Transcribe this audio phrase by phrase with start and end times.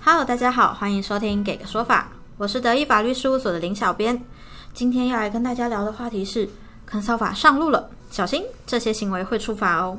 [0.00, 4.20] Hello，大家好，欢迎收听《给个说法》，我是德意法律事务所的林小编。
[4.74, 6.48] 今天要来跟大家聊的话题是
[6.84, 9.96] 坑扫法上路了，小心这些行为会处罚哦。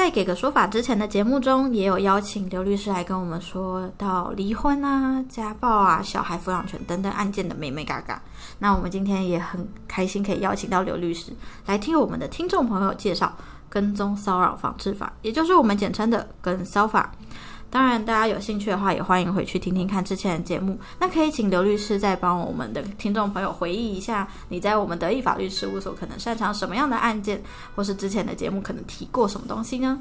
[0.00, 8.22] 在给个说法之前的节目中，也有邀请刘律师来跟我们说到离婚啊、家暴啊、小孩抚养权等等案件的美美嘎嘎。
[8.60, 11.32] 那我们今天也很开心可以邀请到刘律师
[11.66, 13.30] 来听我们的听众朋友介绍
[13.68, 17.12] 跟踪骚扰防治法，也就是我们简称的跟骚法。
[17.70, 20.76] 当然，大家有兴趣的话，也欢迎回去听听看之前的节目。
[20.98, 27.40] 那可以请刘律师再帮我们的听众朋友回忆一下，你在我们德意法律事务所可能擅长什么样的案件，
[27.76, 30.00] 或是之前的节目可能提过什么东西呢？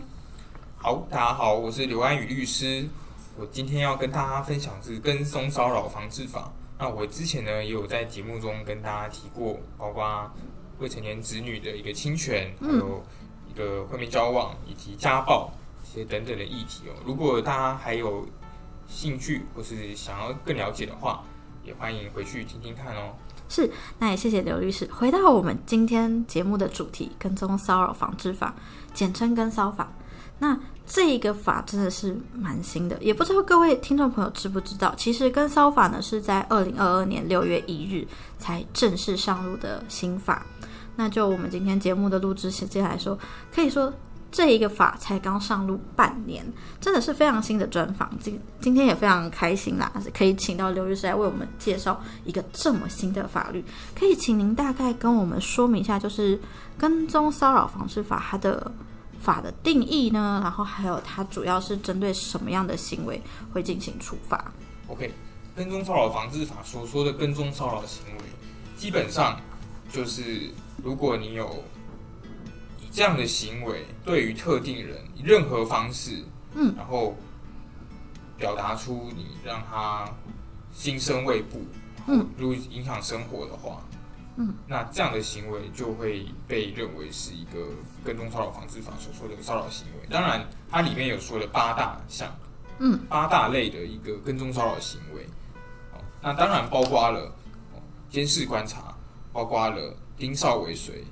[0.77, 2.89] 好，大家好，我是刘安宇律师。
[3.37, 6.51] 我今天要跟大家分享是跟踪骚扰防治法。
[6.79, 10.31] 那我之前呢也有在节目中跟大家提过，包括
[10.79, 13.03] 未成年子女的一个侵权，还有
[13.47, 15.53] 一个会面交往以及家暴。
[15.93, 18.27] 些等等的议题哦，如果大家还有
[18.87, 21.23] 兴趣或是想要更了解的话，
[21.63, 23.13] 也欢迎回去听听看哦。
[23.47, 24.87] 是，那也谢谢刘律师。
[24.91, 28.53] 回到我们今天节目的主题——跟踪骚扰防治法，
[28.93, 29.91] 简称跟骚法。
[30.37, 40.45] 那这一个法真的是蛮新的，也不知道各位听众朋友知不知道，其实跟骚法呢是在二零二二年六月一日才正式上路的新法。
[40.95, 43.17] 那就我们今天节目的录制时间来说，
[43.53, 43.91] 可以说。
[44.31, 46.45] 这一个法才刚上路半年，
[46.79, 48.09] 真的是非常新的专访。
[48.19, 53.63] 今今天也非常开心啦，可以请到刘律师来为我们介绍一个这么新的法律。
[53.97, 56.39] 可以请您大概跟我们说明一下，就是
[56.77, 58.71] 跟踪骚扰防治法它的
[59.19, 60.39] 法的定义呢？
[60.43, 63.19] 然后还有它主要是针对什么样的行为
[63.51, 64.51] 会进行处罚
[64.87, 65.11] ？OK，
[65.55, 68.23] 跟踪骚扰防治法所说的跟踪骚扰行为，
[68.77, 69.41] 基本上
[69.91, 70.51] 就是
[70.83, 71.63] 如果你有。
[72.91, 76.23] 这样的行为对于特定人以任何方式，
[76.55, 77.15] 嗯，然后
[78.37, 80.05] 表达出你让他
[80.71, 81.65] 心生畏怖，
[82.07, 83.83] 嗯，如果影响生活的话，
[84.37, 87.67] 嗯，那这样的行为就会被认为是一个
[88.03, 90.07] 跟踪骚扰防治法所说的骚扰行为。
[90.09, 92.33] 当然，它里面有说的八大项，
[92.79, 95.27] 嗯，八大类的一个跟踪骚扰行为，
[96.21, 97.31] 那当然包括了
[98.09, 98.95] 监视观察，
[99.31, 101.03] 包括了盯梢尾随。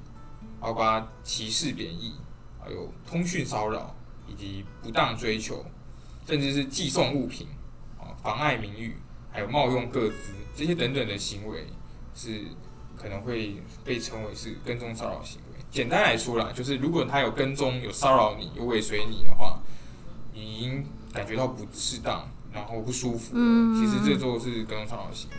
[0.60, 2.16] 包括歧视、贬义，
[2.60, 3.96] 还有通讯骚扰，
[4.28, 5.64] 以及不当追求，
[6.26, 7.48] 甚至是寄送物品
[8.00, 8.98] 啊，妨碍名誉，
[9.32, 11.68] 还有冒用个资这些等等的行为，
[12.16, 12.42] 是
[12.98, 15.60] 可能会被称为是跟踪骚扰行为。
[15.70, 19.60] 简单来说啦，就是如果他有跟踪、有骚扰你、有尾随你的话，
[20.34, 23.36] 你已经感觉到不适当，然后不舒服，
[23.76, 25.38] 其实这都是跟踪骚扰行为。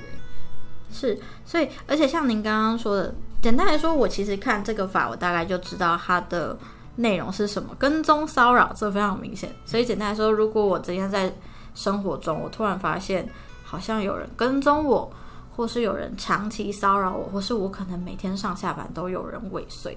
[0.91, 3.15] 是，所以而且像您刚刚说的。
[3.41, 6.59] 简单来说，我其实看这个法，我大概就知道它的
[6.97, 7.75] 内容是什么。
[7.79, 9.55] 跟踪骚扰，这非常明显。
[9.65, 11.33] 所以简单来说，如果我今天在
[11.75, 13.29] 生活中，我突然发现
[13.63, 15.09] 好像有人跟踪我，
[15.55, 19.97] 或是有人长期骚扰我，或是我可能每天上下班都有人尾随，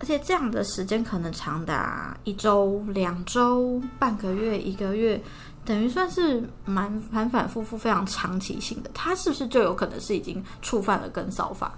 [0.00, 5.22] 而且这样的时间可能长达一周、两周、半个月、一个月，
[5.64, 8.90] 等于算是蛮反反复复、非常长期性的。
[8.92, 11.72] 他是不是就有可能是已经触犯了跟骚法？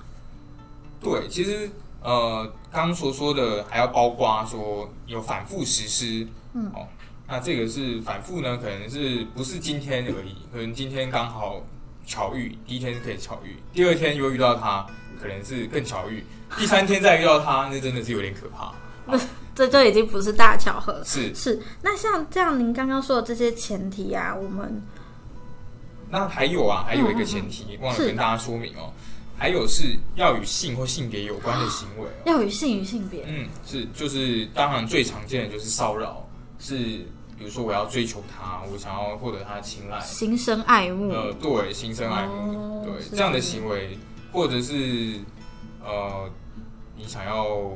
[1.03, 1.71] 对，其实
[2.03, 6.87] 呃，刚刚所说的还要包括说有反复实施，嗯，哦，
[7.29, 11.63] 那这个是反复呢，可能是不是今天而已，可能今天刚好
[12.07, 14.87] 巧遇，第一天是可以巧遇，第二天又遇到他，
[15.21, 16.25] 可能是更巧遇，
[16.57, 18.73] 第三天再遇到他，那真的是有点可怕。
[19.07, 19.19] 那
[19.55, 21.61] 这就已经不是大巧合，是是。
[21.83, 24.83] 那像这样，您刚刚说的这些前提啊，我们
[26.09, 28.93] 那还有啊，还有一个前提忘了跟大家说明哦。
[29.37, 36.29] 还有是要与性或性别有关的行为， 要与性与性别，嗯，是就是当然最常见的就是骚扰，
[36.61, 36.77] 是
[37.37, 43.99] 比如说我要追求他，我想要获得他的青睐，心生爱慕，呃，对，心生爱慕，对这样的行为，
[44.33, 45.19] 或者是
[45.85, 46.31] 呃，
[46.97, 47.73] 你想要，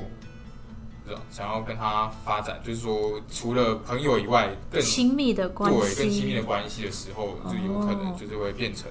[1.32, 8.88] 想要跟他发展，就是说除了朋友以外更亲密的关系，对，更亲密的关系的时候，就有可能就是会变成。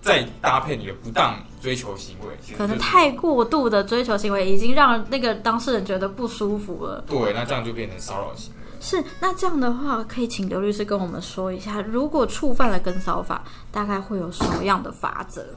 [0.00, 7.04] 再搭配你的不当追求行为，可能太过度的追求行为已经让那个当事人觉得不舒服了。
[7.06, 8.60] 对，那这样就变成骚扰行为。
[8.80, 15.54] 是，那这样的话，可以请刘律师跟我们说一下，如果触犯了跟骚法，大概会有什么样的法则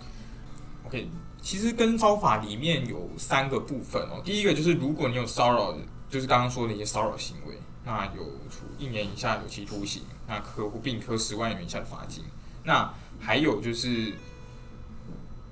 [0.88, 1.10] ？OK，
[1.42, 4.22] 其实跟骚法里面有三个部分哦。
[4.26, 5.74] 第一个就是如果你有骚扰，
[6.10, 12.26] 就是刚刚说的一些骚扰行为，那有处一年以下有期徒刑，那可并科十万元以下的罚金。
[12.66, 14.14] 那还有就是。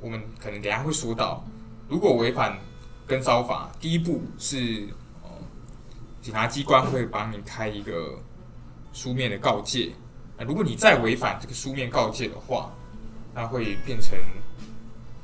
[0.02, 1.46] 我们可能等下会说到，
[1.88, 2.58] 如果违反
[3.08, 4.88] 跟骚法，第一步是
[5.24, 5.30] 呃，
[6.22, 8.20] 警察机关会帮你开一个
[8.94, 9.92] 书面的告诫。
[10.38, 12.74] 那如果你再违反这个书面告诫的话，
[13.34, 14.18] 那会变成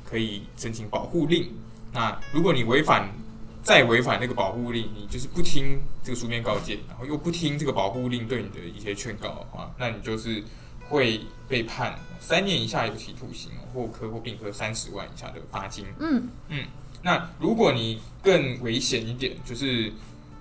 [0.08, 1.52] 可以申请保护令。
[1.92, 3.08] 那如果你违反
[3.62, 10.42] 再违反那个保护令，你就是不听这个书面告诫，然后又不听这个保护令对你的一些劝告的话，那你就是
[10.88, 15.84] 会被判三年以下有期徒刑，或科或并科三十万以下的罚金。
[15.98, 16.64] 嗯嗯，
[17.02, 19.92] 那如果你更危险一点，就是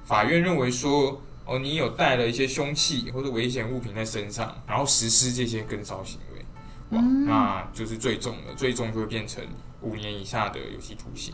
[0.06, 9.44] 法院认为说，哦，你有带了一些凶器或者危险物品在身上，然后实施这些跟骚行为，哇，那就是最重的，最重就会变成
[9.82, 11.34] 五年以下的有期徒刑。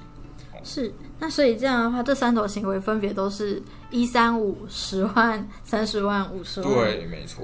[0.65, 3.61] 是，那所以这样的话，这三种行为分别都是
[3.91, 6.73] 一三五十万、三十万、五十万。
[6.73, 7.43] 对，没错。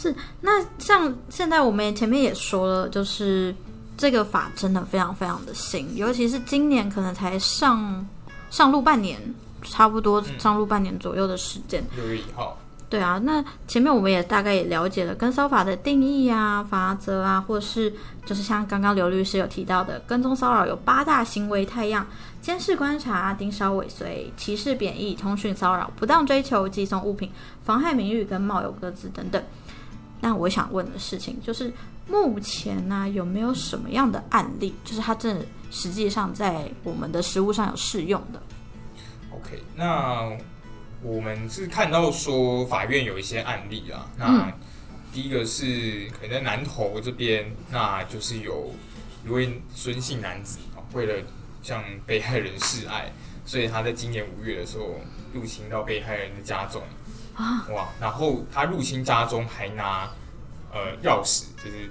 [0.00, 3.54] 是，那像现在我们前面也说了，就是
[3.98, 8.06] 这个法真的非常非常的新，尤其是今年可能才上
[8.48, 9.20] 上路半年，
[9.62, 11.84] 差不多上路半年左右的时间。
[11.94, 12.56] 六月一号。
[12.88, 17.92] 对啊，那前面我们也大概也了解了跟骚法的定义啊、法则啊，或是
[18.26, 22.04] 就是像刚刚刘律师有提到的，跟踪骚扰有八大行为太阳：
[22.42, 27.30] 监视、观察、盯梢、尾随、歧视、贬义、通讯骚扰、不当追求、寄送物品、
[27.62, 29.40] 妨害名誉跟冒有各自等等。
[30.20, 31.72] 那我想问的事情就是，
[32.08, 38.40] 目前呢有没有什么样的案例，就是它真的实际上在我们的食物上有适用的
[39.32, 40.36] ？OK，那。
[41.02, 44.52] 我们是看到说法院有一些案例啊，那
[45.14, 48.70] 第一个是可能在南投这边，那就是有
[49.24, 51.14] 一位孙姓男子啊，为了
[51.62, 53.10] 向被害人示爱，
[53.46, 55.00] 所以他在今年五月的时候
[55.32, 56.82] 入侵到被害人的家中
[57.34, 60.10] 啊，哇，然后他入侵家中还拿
[60.72, 61.90] 呃钥匙，就是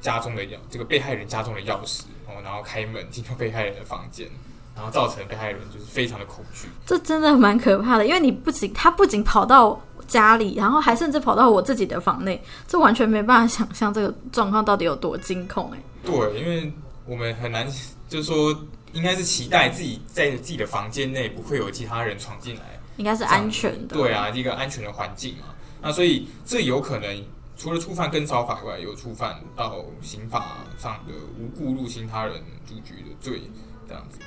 [0.00, 4.28] 家中的钥这个被害人家中的钥匙哦，然后开门进入被害人的房间。
[4.76, 8.06] 然后造成被害人就是非常的恐惧，这真的蛮可怕的。
[8.06, 9.76] 因为你不仅他不仅跑到
[10.06, 15.78] 家里，然后还甚至跑到我自己的房内，这完全没办法想象这个状况到底有多惊恐哎。
[16.04, 16.72] 对，因为
[17.06, 17.66] 我们很难，
[18.08, 18.56] 就是说，
[18.92, 23.96] 应该是期待自己在自己的房间内不会有其他人闯进来，应该是安全的。
[23.96, 25.46] 对啊，一个安全的环境嘛。
[25.80, 27.24] 那所以这有可能
[27.56, 33.40] 除了触犯跟骚法外，有触犯到刑法上的无故入侵他人住居的罪，
[33.88, 34.18] 这样子。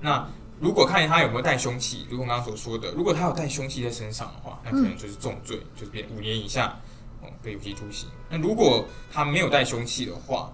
[0.00, 0.26] 那
[0.60, 6.78] 如果看他有没有带凶器，如果刚刚所说的，如果他有带凶器在身上的话，那可能就是重罪，就是变五年以下
[7.20, 8.08] 哦被有期徒刑。
[8.28, 10.52] 那如果他没有带凶器的话，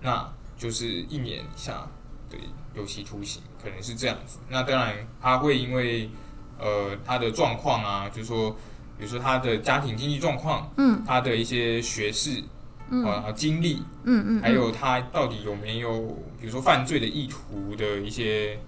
[0.00, 0.28] 那
[0.58, 1.86] 就是一年以下
[2.30, 2.36] 的
[2.74, 4.38] 有期徒刑，可能是这样子。
[4.48, 6.10] 那当然他会因为
[6.58, 8.50] 呃他的状况啊，就是说，
[8.98, 12.42] 比如说他的家庭经济状况，嗯，他的一些学识，
[12.90, 16.00] 嗯，啊经历，嗯嗯，还有他到底有没有
[16.40, 18.58] 比如说犯罪的意图的一些。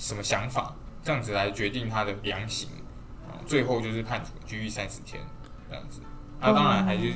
[0.00, 0.72] 什么想法？
[1.02, 2.68] 这样子来决定他的量刑
[3.26, 5.20] 啊，最后就是判处拘役三十天
[5.68, 6.00] 这样子。
[6.40, 7.14] 那当然还是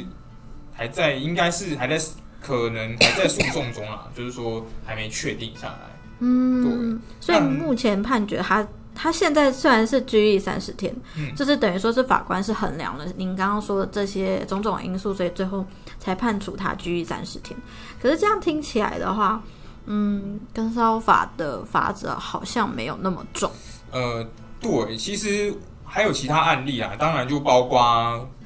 [0.75, 1.97] 还在，应该是还在，
[2.41, 5.79] 可能还在诉讼中啊，就是说还没确定下来。
[6.19, 7.01] 嗯，对。
[7.21, 15.65] 所以目前判决他，他现在虽然是拘役三十天，嗯，就是等于说是法官是衡量了您刚刚说的这些种种因素，所以最后
[15.99, 17.59] 才判处他拘役三十天。
[18.01, 19.43] 可是这样听起来的话。
[19.85, 23.51] 嗯，跟骚法的法则好像没有那么重。
[23.91, 24.25] 呃，
[24.61, 25.53] 对，其实
[25.85, 27.81] 还有其他案例啊，当然就包括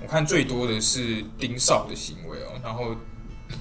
[0.01, 2.87] 我看最多的是盯梢的行为哦，然后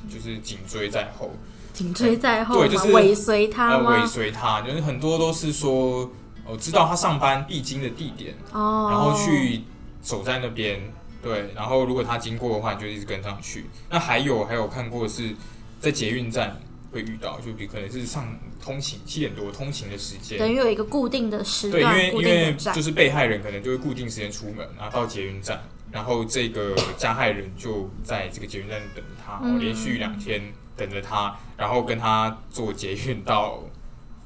[0.10, 1.30] 就是紧追在后，
[1.74, 6.10] 紧追在后，对，就是尾随他尾随他，就是很多都是说，
[6.46, 9.64] 哦，知道他上班必经的地点，哦，然后去
[10.04, 10.80] 守在那边，
[11.22, 13.66] 对，然后如果他经过的话，你就一直跟上去。
[13.90, 15.36] 那还有还有看过是
[15.80, 16.62] 在捷运站。
[16.92, 18.26] 会遇到，就比可能是上
[18.64, 25.62] 通勤七点多通勤的时间，等于有一个固定的时段，对，因为因为就是被害人可能就会固定时间出门，然后到捷运站，
[25.92, 30.42] 然后这个加害人就在这个捷运站等他，连续两天
[30.78, 33.62] 等着他，然后跟他坐捷运到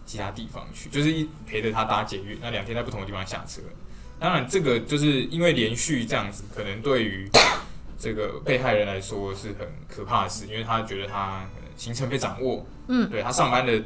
[0.10, 3.62] 其他地方去，就是一陪着他搭捷运，那两天在不同的地方下车。
[4.20, 7.30] 当然，这个就是因为连续这样子，可能对于
[8.00, 11.46] 这个被害人来说是很可怕的事，因为他觉得他。
[11.78, 13.82] 行程被掌握，嗯，对他上班的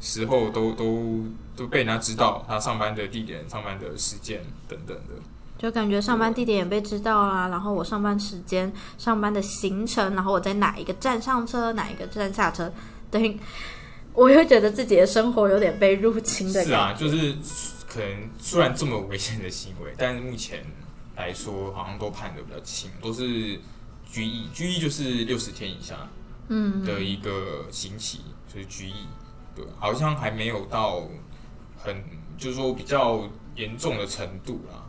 [0.00, 1.24] 时候都都
[1.56, 5.14] 都被人家知道，他上班的地点、上班的时间等等的，
[5.58, 7.48] 就感觉上班地点也被知道啊。
[7.48, 12.72] 然后我上班时间、上班的行程，然后我在哪一个站上车、哪一个站下车，
[13.10, 13.36] 等于
[14.16, 16.64] 我会觉得自己的生活有点被入侵的。
[16.64, 17.36] 是啊，就是
[17.86, 20.64] 可能虽然这么危险的行为， 但是目前
[21.14, 23.60] 来说好像都判的比较轻，都是
[24.10, 26.08] 拘役，拘役就是六十天以下。
[26.48, 29.06] 嗯，的一个刑期就是拘役，
[29.54, 31.02] 对，好像还没有到
[31.76, 32.02] 很
[32.38, 34.86] 就是说比较严重的程度啦，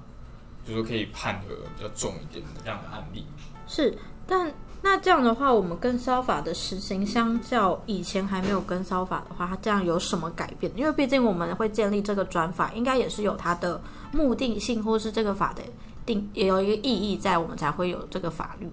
[0.64, 3.26] 就是说可以判的比较重一点的这样的案例。
[3.66, 10.72] 是，但那这样的话，我们跟骚法的实行相较以前还没有跟骚法的话，它这样有什么改变？
[10.76, 13.82] 因为毕竟我们会建立这个专法，应该也是有它的
[14.12, 15.64] 目的性，或是这个法的
[16.06, 18.72] 定也有一个意义在，我们才会有这个法律。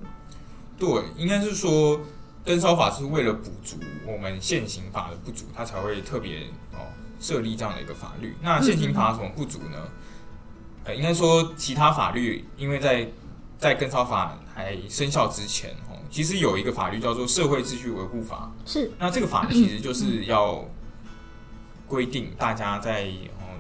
[0.78, 1.98] 对，应该是说
[2.44, 6.40] 跟烧法是为了补足我们现行法的不足，它才会特别
[6.72, 6.84] 哦
[7.18, 8.36] 设立这样的一个法律。
[8.42, 9.88] 那现行法有什么不足呢？
[10.84, 13.08] 呃，应该说其他法律，因为在
[13.58, 18.50] 在跟骚法还生效之前，哦，其实有一个法律叫做《社会秩序维护法》。
[18.72, 20.64] 是，那这个法其实就是要
[21.88, 23.08] 规定大家在
[23.40, 23.58] 哦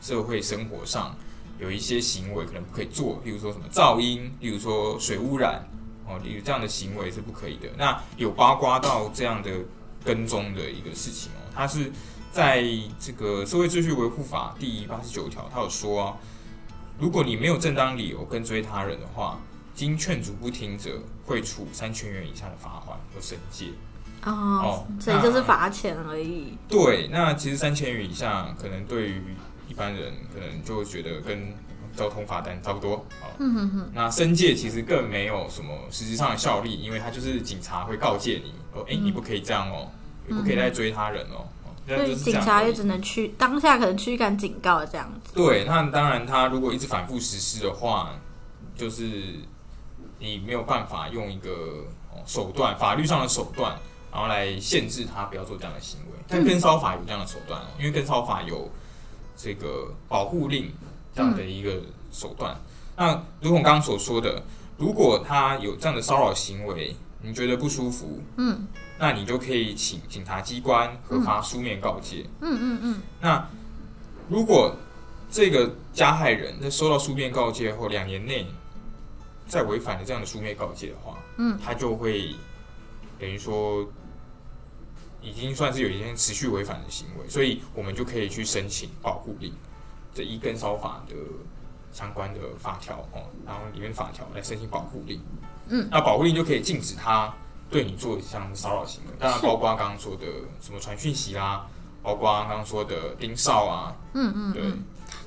[0.00, 1.16] 社会生活上
[1.58, 5.68] 有一些行为可能不可以做，例如说什么噪音，例如说水污染，
[6.06, 7.68] 哦，例如这样的行为是不可以的。
[7.76, 9.50] 那有八卦到这样的
[10.04, 11.90] 跟踪的一个事情哦，它是
[12.30, 12.62] 在
[13.00, 16.16] 这个《社会秩序维护法》第八十九条，它有说啊。
[16.98, 19.38] 如果你没有正当理由跟追他人的话，
[19.76, 20.90] 经劝阻不听者，
[21.24, 23.66] 会处三千元以下的罚款和审戒。
[24.24, 26.58] 哦，所以就是罚钱而已。
[26.68, 29.22] 对，那其实三千元以下，可能对于
[29.68, 31.54] 一般人，可能就会觉得跟
[31.94, 33.06] 交通罚单差不多。
[33.38, 33.90] 嗯哼哼。
[33.94, 39.92] 那申诫其实更没有什么实质上的效力，因为他就是警察会告诫你，哦，哎，你不可以这样哦，
[40.26, 41.46] 你不可以再追他人哦。
[41.86, 45.34] 所以警察也只能去当下可能驱赶警告这样子。
[45.34, 48.10] 对，那当然，他如果一直反复实施的话，
[48.74, 49.34] 就是
[50.18, 51.84] 你没有办法用一个
[52.26, 53.78] 手段，法律上的手段，
[54.12, 56.16] 然后来限制他不要做这样的行为。
[56.28, 58.70] 但跟骚法有这样的手段哦，因为跟骚法有
[59.36, 60.72] 这个保护令
[61.14, 61.80] 这样的一个
[62.10, 62.56] 手段。
[62.96, 64.42] 那如同刚刚所说的，
[64.76, 68.66] 如果他有这样的骚扰行为，你觉得不舒服，嗯。
[68.98, 72.24] 那你就可以请警察机关核发书面告诫。
[72.40, 73.02] 嗯嗯嗯。
[73.20, 73.46] 那
[74.26, 74.74] 如果
[75.30, 78.46] 这个加害人在收到书面告诫后两年内
[79.46, 82.34] 再违反了这样的书面告诫的话，嗯，他就会
[83.18, 83.86] 等于说
[85.22, 89.52] 已经算是有一件持续违反的行为，所以我们就可以去申请保护令，
[90.14, 91.14] 这一根烧法的
[91.92, 95.20] 相关的法条哦，然后里面法条来申请保护令。
[95.68, 97.32] 嗯，那保护令就可以禁止他。
[97.68, 100.24] 对你做像骚扰行为，当然包括刚刚说的
[100.60, 101.66] 什么传讯息啦，
[102.00, 104.62] 包括刚刚说的盯梢啊，嗯嗯，对，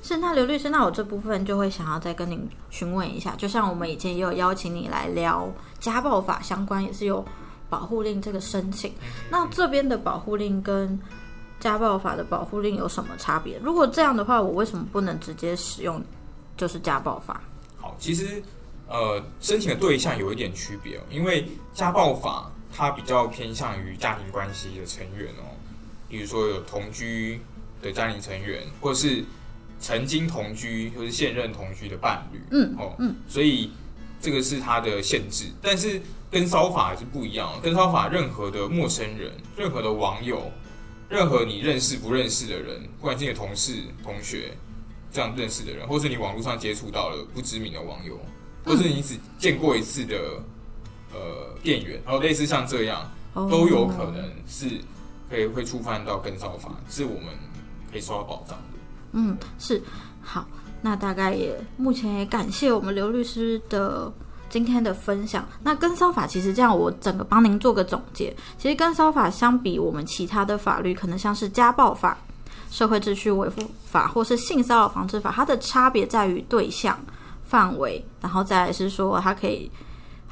[0.02, 7.24] 是那刘律师，那我这部分就会想要再跟您询问一下，就像我们以前也有邀请你来聊家暴法相关，也是有
[7.68, 8.92] 保护令这个申请，
[9.30, 10.98] 那这边的保护令跟
[11.58, 13.58] 家暴法的保护令有什么差别？
[13.62, 16.02] 如果这样的话，我为什么不能直接使用
[16.56, 17.40] 就是家暴法？
[17.78, 18.42] 好，其实。
[18.92, 25.54] 呃，申请的对象有一点区别哦，因为家暴法它比较偏向于家庭关系的成员哦，
[26.08, 27.40] 比如说有同居
[27.80, 29.24] 的家庭成员，或是
[29.80, 33.72] 曾经同居或是现任同居的伴侣，嗯，哦，嗯，所以
[34.20, 35.46] 这个是他的限制。
[35.60, 40.52] 但是跟骚法是不一样，跟骚法任何的陌生人、任何的网友、
[41.08, 44.56] 任何你认识不认识的人，不管是你的同事、同学
[45.10, 48.20] 这样认识的人，或是你网络上接触到了不知名的网友。
[48.62, 50.14] 或是你只见过一次的
[51.14, 54.68] 呃店员，然后类似像这样，都有可能是
[55.30, 57.28] 可以会触犯到跟骚法，是我们
[57.90, 58.69] 可以受到保障的。
[59.12, 59.82] 嗯，是
[60.22, 60.46] 好，
[60.82, 64.12] 那大概也目前也感谢我们刘律师的
[64.48, 65.46] 今天的分享。
[65.62, 68.34] 那跟骚法其实这样，我整个帮您做个总结。
[68.58, 72.16] 其实跟骚法相比我们其他的法律，可能像是家暴法、
[72.70, 76.98] 社会秩序维护法或是性骚扰防治法，它的差别在于对象。
[77.50, 79.68] 范围，然后再来是说，它可以，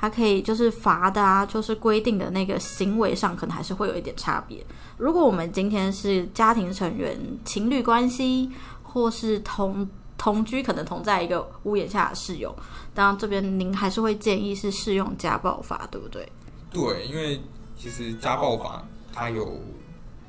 [0.00, 4.64] 它可以就是罚的啊，就是规定的那个行为上，可能还是会有一点差别。
[4.98, 8.48] 如果我们今天是家庭成员、情侣关系，
[8.92, 12.54] 或是同同居，可能同在一个屋檐下的室友，
[12.94, 16.30] 当然这边您还是会建议是适用家暴法，对不对？
[16.70, 17.40] 对，因为
[17.76, 19.60] 其实家暴法它有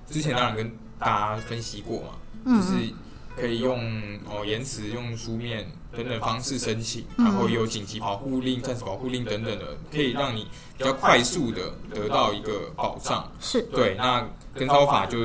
[0.07, 2.93] 之前当然跟大家分析过嘛，就是
[3.35, 3.79] 可以用
[4.25, 5.67] 哦言辞用书面。
[5.91, 10.47] 等等方式申请，然后有紧急保护令、暂时保护令等等的，可以让你
[10.77, 13.27] 比较快速的得到一个保障。
[13.39, 13.95] 是对。
[13.95, 14.23] 那
[14.53, 15.17] 跟骚法就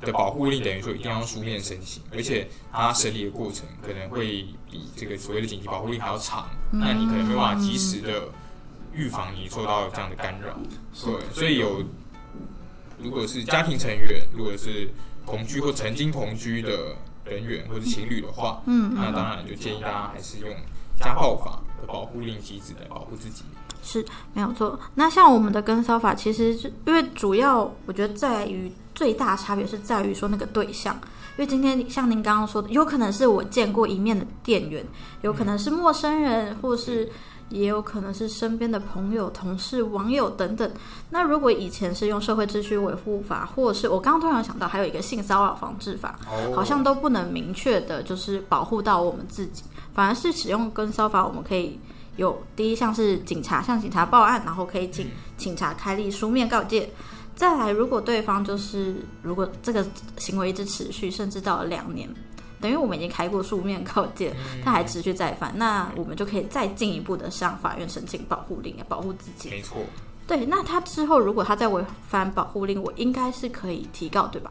[0.00, 6.48] 的保护令等于说一定要书面申请，而且它审理的过程可能会比这个所谓的紧急保护令还要长。
[6.70, 8.28] 那你可能没办法及时的
[8.92, 10.58] 预防你受到这样的干扰。
[10.92, 11.84] 对，所以有
[12.98, 14.90] 如果是家庭成员，如果是
[15.26, 16.96] 同居或曾经同居的。
[17.28, 20.50] 人员或者情侣的话，嗯，那当然就建议大家还是用
[20.96, 23.42] 家暴法的保护令机制来保护自己。
[23.82, 24.78] 是没有错。
[24.94, 30.94] 那像我们的跟骚法，其实是因为主要我觉得在于最大差别是在于说那个对象。
[31.36, 34.84] 因为今天像您刚刚说的，有可能是我见过一面的店员，
[35.22, 37.08] 有可能是陌生人，或是
[37.48, 40.70] 也有可能是身边的朋友、同事、网友等等。
[41.10, 49.62] 那如果以前是用社会秩序维护法，或者是我刚刚突然想到还有一个性骚扰防治法，哦好像都不能明确的，就是保护到我们自己，
[49.94, 51.78] 反而是使用跟骚法，我们可以
[52.18, 56.90] 有第一项是警察向警察报案，然后可以请警察开立书面告诫。
[57.36, 62.12] 再来，如果对方就是如果这个行为一直持续，甚至到了两年，
[62.60, 64.34] 等于我们已经开过书面告诫，
[64.64, 69.48] 他还持续再犯，那我们就可以再进一步的向法院申请保护令，保护自己。
[69.50, 69.78] 没错，
[70.26, 74.50] 对，那他之后如果他再违反保护令，我应该是可以提告，对吧？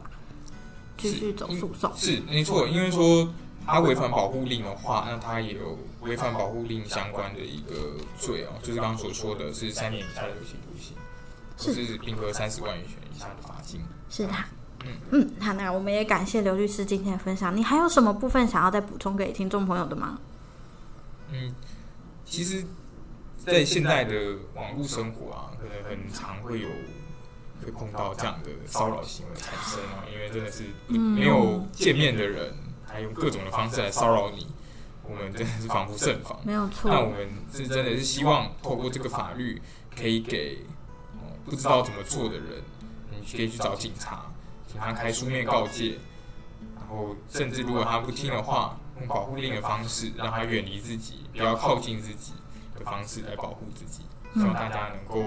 [0.96, 1.92] 继续走诉讼。
[1.94, 3.28] 是没错，因为说
[3.68, 10.96] 他违反保护令的话，那他也有违反保护令相关的一个罪哦，就是刚刚所说的是三年以下的有期徒刑，
[11.58, 13.80] 或是并科三十万元以下的罚金。
[14.08, 14.32] 是的。
[14.84, 17.54] 嗯嗯，好，那我们也感谢刘律师今天的分享。
[17.54, 20.18] 你还有什么部分想要再补充给听众朋友的吗？
[21.30, 21.52] 嗯，
[22.24, 22.64] 其实，
[23.44, 24.14] 在现在的
[24.54, 26.68] 网络生活啊，可能很常会有
[27.62, 32.54] 会碰到这样的骚扰行为产生啊，因为真的是没有见面的人，
[32.88, 34.46] 还用各种的方式来骚扰你，
[35.04, 36.38] 我们真的是防不胜防。
[36.42, 39.60] 没有错，那我们是真的是希望透过这个法律，
[39.96, 40.58] 可以给、
[41.14, 42.62] 呃不知道怎么做的人，
[43.10, 44.26] 你可以去找警察，
[44.66, 45.98] 警察开书面告诫，
[46.76, 52.32] 然后甚至如果他不听的话，用保护令的方式让他远离自己，不要靠近自己
[52.78, 54.02] 的方式来保护自己，
[54.34, 55.22] 希望大家能够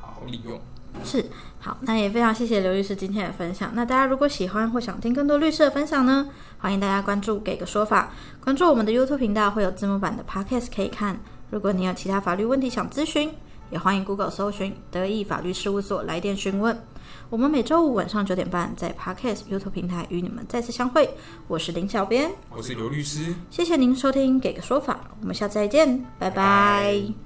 [0.00, 0.60] 好好利用。
[1.02, 1.24] 是
[1.58, 3.70] 好，那也非常谢谢刘律师今天的分享。
[3.74, 8.12] 那大家如果喜欢或想听更多律师的分享呢，欢迎大家关注“给个说法”，
[8.44, 11.18] 关注我们的 YouTube 频道，会有字幕版的 Podcast 可以看。
[11.50, 13.30] 如果你有其他法律问题想咨询，
[13.70, 16.78] 也欢迎 Google 搜寻“德意法律事务所”来电询问。
[17.30, 21.16] 我们每周五晚上九点半在 Podcast YouTube 平台与你们再次相会。
[21.48, 23.34] 我是林小编，我是刘律师。
[23.50, 27.23] 谢谢您收听“给个说法”，我们下次再见，拜拜拜